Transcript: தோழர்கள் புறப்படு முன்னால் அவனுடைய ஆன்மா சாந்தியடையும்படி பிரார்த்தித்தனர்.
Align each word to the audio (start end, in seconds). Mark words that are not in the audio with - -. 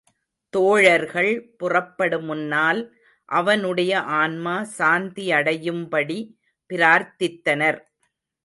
தோழர்கள் 0.53 1.29
புறப்படு 1.57 2.19
முன்னால் 2.21 2.81
அவனுடைய 3.29 3.93
ஆன்மா 4.21 4.55
சாந்தியடையும்படி 4.77 6.19
பிரார்த்தித்தனர். 6.69 7.79